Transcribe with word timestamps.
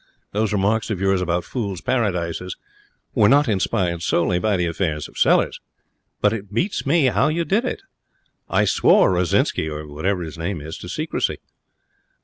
Those 0.31 0.51
remarks 0.51 0.89
of 0.89 0.99
yours 0.99 1.21
about 1.21 1.43
fools' 1.43 1.79
paradises 1.79 2.57
were 3.13 3.29
not 3.29 3.47
inspired 3.47 4.01
solely 4.01 4.39
by 4.39 4.57
the 4.57 4.65
affairs 4.65 5.07
of 5.07 5.15
Sellers. 5.15 5.59
But 6.21 6.33
it 6.33 6.51
beats 6.51 6.87
me 6.87 7.05
how 7.05 7.27
you 7.27 7.45
did 7.45 7.65
it. 7.65 7.83
I 8.49 8.65
swore 8.65 9.11
Rozinsky, 9.13 9.69
or 9.69 9.85
whatever 9.85 10.23
his 10.23 10.39
name 10.39 10.59
is, 10.59 10.79
to 10.79 10.89
secrecy.' 10.89 11.37